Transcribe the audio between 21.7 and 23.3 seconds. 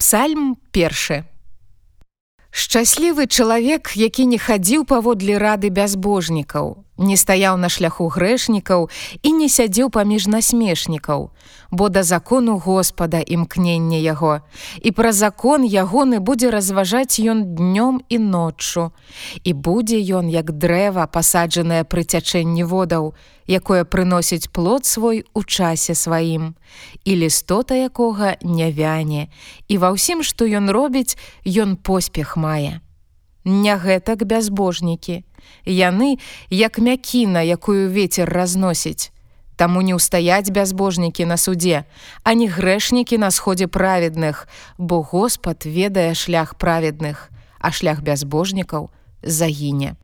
пры цячэнні водаў,